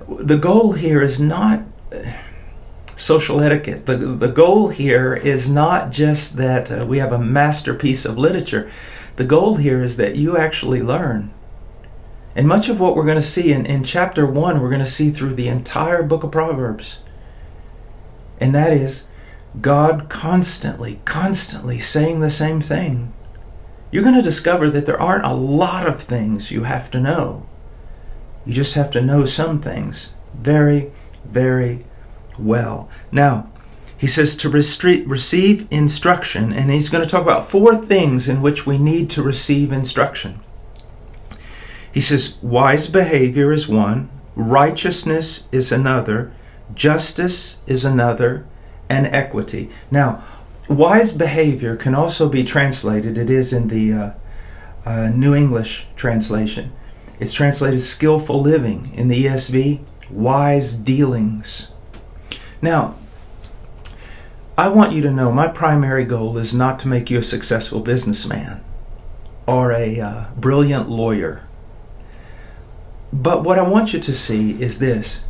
the 0.09 0.39
goal 0.39 0.73
here 0.73 1.03
is 1.03 1.21
not 1.21 1.61
social 2.97 3.43
etiquette. 3.43 3.85
The, 3.85 3.99
the 3.99 4.33
goal 4.33 4.69
here 4.69 5.15
is 5.15 5.51
not 5.51 5.93
just 5.93 6.39
that 6.39 6.73
uh, 6.73 6.87
we 6.89 6.97
have 6.97 7.13
a 7.13 7.19
masterpiece 7.19 8.07
of 8.07 8.17
literature. 8.17 8.71
The 9.17 9.25
goal 9.25 9.57
here 9.57 9.83
is 9.83 9.99
that 9.99 10.17
you 10.17 10.39
actually 10.39 10.81
learn 10.81 11.35
And 12.35 12.49
much 12.49 12.71
of 12.71 12.81
what 12.81 12.97
we're 12.97 13.05
going 13.05 13.17
to 13.17 13.23
see 13.23 13.53
in, 13.53 13.67
in 13.67 13.85
chapter 13.85 14.25
1, 14.25 14.63
we're 14.63 14.71
going 14.71 14.79
to 14.79 14.87
see 14.87 15.11
through 15.11 15.35
the 15.35 15.49
entire 15.49 16.03
book 16.03 16.25
of 16.25 16.31
Proverbs. 16.31 17.01
And 18.41 18.55
that 18.55 18.73
is 18.73 19.05
God 19.61 20.09
constantly, 20.09 21.01
constantly 21.05 21.79
saying 21.79 22.21
the 22.21 22.31
same 22.31 22.61
thing. 22.61 23.13
You're 23.91 24.03
going 24.03 24.17
to 24.17 24.23
discover 24.23 24.71
that 24.71 24.87
there 24.87 25.01
aren't 25.01 25.25
a 25.25 25.33
lot 25.33 25.87
of 25.87 26.03
things 26.03 26.51
you 26.51 26.65
have 26.65 26.91
to 26.91 27.01
know. 27.01 27.47
You 28.45 28.53
just 28.53 28.75
have 28.75 28.91
to 28.91 29.01
know 29.01 29.25
some 29.25 29.61
things 29.61 30.11
very, 30.35 30.91
very 31.25 31.85
well. 32.39 32.91
Now, 33.13 33.51
he 33.97 34.09
says 34.09 34.37
to 34.37 34.51
receive 34.51 35.69
instruction, 35.71 36.53
and 36.53 36.71
he's 36.71 36.89
going 36.89 37.05
to 37.05 37.09
talk 37.09 37.23
about 37.23 37.47
four 37.47 37.77
things 37.77 38.29
in 38.29 38.43
which 38.43 38.67
we 38.67 38.77
need 38.77 39.09
to 39.11 39.23
receive 39.23 39.73
instruction. 39.73 40.41
He 41.93 42.01
says, 42.01 42.37
wise 42.43 42.89
behavior 42.89 43.53
is 43.53 43.69
one, 43.69 44.11
righteousness 44.35 45.47
is 45.53 45.71
another, 45.71 46.35
justice 46.73 47.59
is 47.67 47.85
another, 47.85 48.47
and 48.89 49.07
equity. 49.07 49.71
Now, 49.91 50.23
wise 50.69 51.13
behavior 51.13 51.77
can 51.77 51.95
also 51.95 52.29
be 52.29 52.45
translated, 52.45 53.19
it 53.19 53.31
is 53.31 53.53
in 53.53 53.69
the 53.69 53.93
uh, 53.93 54.11
uh, 54.85 55.09
New 55.09 55.35
English 55.35 55.87
translation. 55.97 56.73
It's 57.19 57.33
translated 57.33 57.81
skillful 57.81 58.41
living. 58.41 58.93
In 58.95 59.09
the 59.09 59.25
ESV, 59.25 59.81
wise 60.11 60.75
dealings. 60.75 61.69
Now, 62.61 62.97
I 64.57 64.69
want 64.69 64.93
you 64.93 65.03
to 65.03 65.11
know 65.11 65.33
my 65.33 65.49
primary 65.49 66.05
goal 66.05 66.39
is 66.39 66.55
not 66.55 66.79
to 66.81 66.89
make 66.89 67.11
you 67.11 67.19
a 67.19 67.23
successful 67.23 67.81
businessman 67.81 68.63
or 69.47 69.73
a 69.73 70.01
uh, 70.01 70.27
brilliant 70.37 70.89
lawyer. 70.89 71.47
But 73.13 73.45
what 73.45 73.59
I 73.59 73.63
want 73.63 73.93
you 73.93 74.01
to 74.01 74.15
see 74.15 74.61
is 74.63 74.79
this 74.79 75.23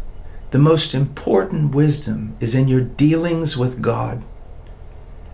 the 0.54 0.58
most 0.60 0.94
important 0.94 1.74
wisdom 1.74 2.36
is 2.38 2.54
in 2.54 2.68
your 2.68 2.80
dealings 2.80 3.56
with 3.56 3.82
God 3.82 4.22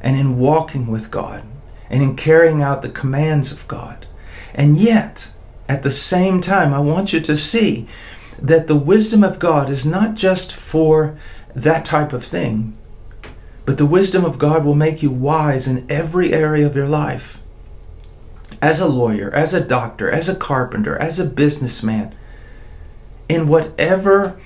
and 0.00 0.16
in 0.16 0.38
walking 0.38 0.86
with 0.86 1.10
God 1.10 1.44
and 1.90 2.02
in 2.02 2.16
carrying 2.16 2.62
out 2.62 2.80
the 2.80 2.88
commands 2.88 3.52
of 3.52 3.68
God. 3.68 4.06
And 4.54 4.78
yet, 4.78 5.30
at 5.68 5.82
the 5.82 5.90
same 5.90 6.40
time, 6.40 6.72
I 6.72 6.80
want 6.80 7.12
you 7.12 7.20
to 7.20 7.36
see 7.36 7.86
that 8.40 8.66
the 8.66 8.74
wisdom 8.74 9.22
of 9.22 9.38
God 9.38 9.68
is 9.68 9.84
not 9.84 10.14
just 10.14 10.54
for 10.54 11.18
that 11.54 11.84
type 11.84 12.14
of 12.14 12.24
thing, 12.24 12.74
but 13.66 13.76
the 13.76 13.84
wisdom 13.84 14.24
of 14.24 14.38
God 14.38 14.64
will 14.64 14.74
make 14.74 15.02
you 15.02 15.10
wise 15.10 15.68
in 15.68 15.84
every 15.90 16.32
area 16.32 16.66
of 16.66 16.74
your 16.74 16.88
life. 16.88 17.42
As 18.62 18.80
a 18.80 18.88
lawyer, 18.88 19.30
as 19.34 19.52
a 19.52 19.62
doctor, 19.62 20.10
as 20.10 20.30
a 20.30 20.34
carpenter, 20.34 20.96
as 20.96 21.20
a 21.20 21.26
businessman, 21.26 22.16
in 23.28 23.48
whatever 23.48 24.40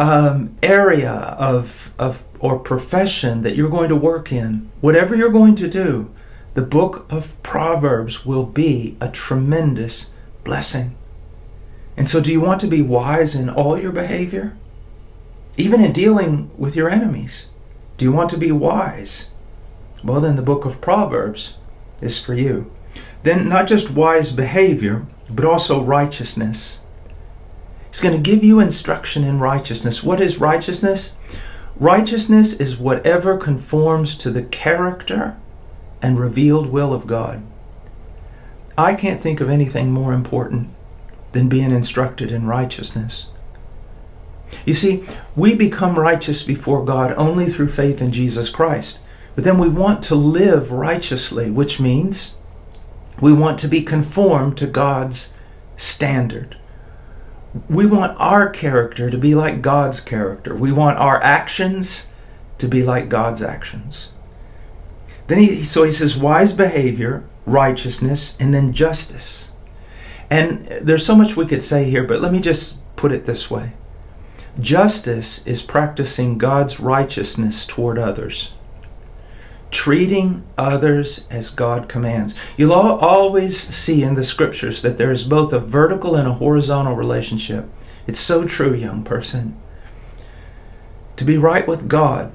um, 0.00 0.56
area 0.62 1.12
of, 1.12 1.94
of 1.98 2.24
or 2.40 2.58
profession 2.58 3.42
that 3.42 3.54
you're 3.54 3.68
going 3.68 3.90
to 3.90 3.96
work 3.96 4.32
in, 4.32 4.70
whatever 4.80 5.14
you're 5.14 5.28
going 5.28 5.54
to 5.56 5.68
do, 5.68 6.10
the 6.54 6.62
book 6.62 7.06
of 7.12 7.40
Proverbs 7.42 8.24
will 8.24 8.46
be 8.46 8.96
a 8.98 9.10
tremendous 9.10 10.10
blessing. 10.42 10.96
And 11.98 12.08
so, 12.08 12.18
do 12.18 12.32
you 12.32 12.40
want 12.40 12.62
to 12.62 12.66
be 12.66 12.80
wise 12.80 13.34
in 13.34 13.50
all 13.50 13.78
your 13.78 13.92
behavior? 13.92 14.56
Even 15.58 15.84
in 15.84 15.92
dealing 15.92 16.50
with 16.56 16.74
your 16.74 16.88
enemies? 16.88 17.48
Do 17.98 18.06
you 18.06 18.12
want 18.12 18.30
to 18.30 18.38
be 18.38 18.50
wise? 18.50 19.28
Well, 20.02 20.22
then 20.22 20.36
the 20.36 20.42
book 20.42 20.64
of 20.64 20.80
Proverbs 20.80 21.58
is 22.00 22.18
for 22.18 22.32
you. 22.32 22.72
Then, 23.22 23.50
not 23.50 23.66
just 23.66 23.90
wise 23.90 24.32
behavior, 24.32 25.06
but 25.28 25.44
also 25.44 25.84
righteousness. 25.84 26.79
He's 27.90 28.00
going 28.00 28.14
to 28.14 28.30
give 28.30 28.44
you 28.44 28.60
instruction 28.60 29.24
in 29.24 29.40
righteousness. 29.40 30.02
What 30.02 30.20
is 30.20 30.40
righteousness? 30.40 31.14
Righteousness 31.76 32.52
is 32.60 32.78
whatever 32.78 33.36
conforms 33.36 34.16
to 34.18 34.30
the 34.30 34.44
character 34.44 35.36
and 36.00 36.18
revealed 36.18 36.68
will 36.68 36.94
of 36.94 37.08
God. 37.08 37.42
I 38.78 38.94
can't 38.94 39.20
think 39.20 39.40
of 39.40 39.50
anything 39.50 39.90
more 39.90 40.12
important 40.12 40.70
than 41.32 41.48
being 41.48 41.72
instructed 41.72 42.30
in 42.30 42.46
righteousness. 42.46 43.26
You 44.64 44.74
see, 44.74 45.04
we 45.34 45.54
become 45.54 45.98
righteous 45.98 46.42
before 46.42 46.84
God 46.84 47.12
only 47.16 47.48
through 47.48 47.68
faith 47.68 48.00
in 48.00 48.12
Jesus 48.12 48.50
Christ. 48.50 49.00
But 49.34 49.44
then 49.44 49.58
we 49.58 49.68
want 49.68 50.02
to 50.04 50.14
live 50.14 50.70
righteously, 50.70 51.50
which 51.50 51.80
means 51.80 52.34
we 53.20 53.32
want 53.32 53.58
to 53.60 53.68
be 53.68 53.82
conformed 53.82 54.56
to 54.58 54.66
God's 54.66 55.34
standard 55.76 56.56
we 57.68 57.86
want 57.86 58.16
our 58.18 58.48
character 58.48 59.10
to 59.10 59.18
be 59.18 59.34
like 59.34 59.62
God's 59.62 60.00
character. 60.00 60.54
We 60.54 60.72
want 60.72 60.98
our 60.98 61.20
actions 61.22 62.06
to 62.58 62.68
be 62.68 62.82
like 62.82 63.08
God's 63.08 63.42
actions. 63.42 64.10
Then 65.26 65.38
he 65.38 65.64
so 65.64 65.84
he 65.84 65.90
says 65.90 66.16
wise 66.16 66.52
behavior, 66.52 67.24
righteousness, 67.46 68.36
and 68.38 68.52
then 68.54 68.72
justice. 68.72 69.50
And 70.28 70.66
there's 70.80 71.04
so 71.04 71.16
much 71.16 71.36
we 71.36 71.46
could 71.46 71.62
say 71.62 71.90
here, 71.90 72.04
but 72.04 72.20
let 72.20 72.32
me 72.32 72.40
just 72.40 72.78
put 72.94 73.10
it 73.10 73.26
this 73.26 73.50
way. 73.50 73.72
Justice 74.60 75.44
is 75.46 75.62
practicing 75.62 76.38
God's 76.38 76.78
righteousness 76.78 77.66
toward 77.66 77.98
others 77.98 78.52
treating 79.70 80.46
others 80.58 81.26
as 81.30 81.50
God 81.50 81.88
commands. 81.88 82.34
You'll 82.56 82.72
always 82.72 83.58
see 83.58 84.02
in 84.02 84.14
the 84.14 84.22
scriptures 84.22 84.82
that 84.82 84.98
there 84.98 85.12
is 85.12 85.24
both 85.24 85.52
a 85.52 85.60
vertical 85.60 86.16
and 86.16 86.26
a 86.26 86.34
horizontal 86.34 86.96
relationship. 86.96 87.68
It's 88.06 88.20
so 88.20 88.44
true, 88.44 88.74
young 88.74 89.04
person. 89.04 89.56
To 91.16 91.24
be 91.24 91.36
right 91.36 91.68
with 91.68 91.88
God, 91.88 92.32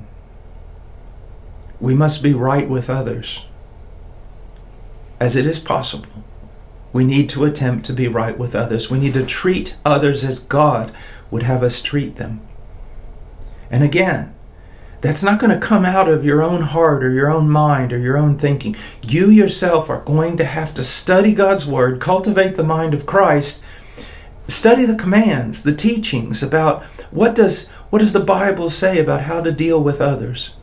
we 1.79 1.95
must 1.95 2.23
be 2.23 2.33
right 2.33 2.69
with 2.69 2.89
others. 2.89 3.45
As 5.19 5.35
it 5.35 5.45
is 5.45 5.59
possible, 5.59 6.23
we 6.93 7.03
need 7.03 7.29
to 7.29 7.45
attempt 7.45 7.85
to 7.87 7.93
be 7.93 8.07
right 8.07 8.37
with 8.37 8.55
others. 8.55 8.89
We 8.89 8.99
need 8.99 9.13
to 9.15 9.25
treat 9.25 9.75
others 9.83 10.23
as 10.23 10.39
God 10.39 10.93
would 11.31 11.43
have 11.43 11.63
us 11.63 11.81
treat 11.81 12.17
them. 12.17 12.41
And 13.69 13.83
again, 13.83 14.34
that's 15.05 15.23
not 15.23 15.39
going 15.39 15.51
to 15.51 15.67
come 15.67 15.85
out 15.85 16.09
of 16.09 16.25
your 16.25 16.41
own 16.41 16.61
heart 16.61 17.03
or 17.03 17.11
your 17.11 17.29
own 17.29 17.47
mind 17.47 17.93
or 17.93 17.99
your 17.99 18.17
own 18.17 18.37
thinking. 18.37 18.75
You 19.03 19.29
yourself 19.29 19.87
are 19.87 20.01
going 20.01 20.35
to 20.37 20.45
have 20.45 20.73
to 20.73 20.83
study 20.83 21.33
God's 21.33 21.67
Word, 21.67 22.01
cultivate 22.01 22.55
the 22.55 22.63
mind 22.63 22.95
of 22.95 23.05
Christ, 23.05 23.61
study 24.47 24.83
the 24.83 24.95
commands, 24.95 25.61
the 25.61 25.75
teachings 25.75 26.41
about 26.41 26.83
what 27.11 27.35
does 27.35 27.67
what 27.91 27.99
does 27.99 28.13
the 28.13 28.19
Bible 28.19 28.67
say 28.67 28.97
about 28.97 29.21
how 29.21 29.41
to 29.41 29.51
deal 29.51 29.81
with 29.81 30.01
others, 30.01 30.55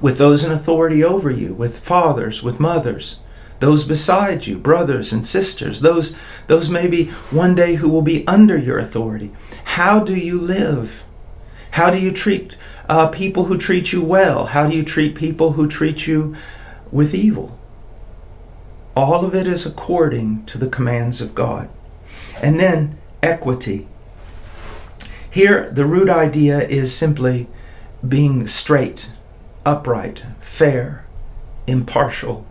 with 0.00 0.16
those 0.16 0.42
in 0.42 0.50
authority 0.50 1.04
over 1.04 1.30
you, 1.30 1.52
with 1.52 1.80
fathers, 1.80 2.42
with 2.42 2.58
mothers, 2.58 3.20
those 3.60 3.84
beside 3.84 4.46
you, 4.46 4.56
brothers 4.56 5.12
and 5.12 5.26
sisters, 5.26 5.82
those 5.82 6.16
those 6.46 6.70
maybe 6.70 7.06
one 7.30 7.54
day 7.54 7.74
who 7.74 7.90
will 7.90 8.00
be 8.00 8.26
under 8.26 8.56
your 8.56 8.78
authority. 8.78 9.32
How 9.64 10.00
do 10.00 10.14
you 10.14 10.40
live? 10.40 11.04
How 11.72 11.90
do 11.90 11.98
you 11.98 12.10
treat 12.10 12.56
uh, 12.88 13.08
people 13.08 13.44
who 13.44 13.58
treat 13.58 13.92
you 13.92 14.02
well? 14.02 14.46
How 14.46 14.68
do 14.68 14.76
you 14.76 14.82
treat 14.82 15.14
people 15.14 15.52
who 15.52 15.68
treat 15.68 16.06
you 16.06 16.34
with 16.90 17.14
evil? 17.14 17.58
All 18.96 19.24
of 19.24 19.34
it 19.34 19.46
is 19.46 19.64
according 19.66 20.44
to 20.46 20.58
the 20.58 20.68
commands 20.68 21.20
of 21.20 21.34
God. 21.34 21.68
And 22.42 22.58
then 22.58 22.98
equity. 23.22 23.86
Here, 25.30 25.70
the 25.70 25.84
root 25.84 26.08
idea 26.08 26.60
is 26.60 26.94
simply 26.94 27.48
being 28.06 28.46
straight, 28.46 29.10
upright, 29.64 30.24
fair, 30.40 31.04
impartial, 31.66 32.46